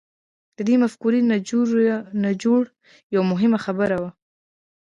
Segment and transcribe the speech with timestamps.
[0.57, 1.19] د دې مفکورې
[2.23, 2.53] نچوړ
[3.15, 4.09] يوه مهمه خبره وه.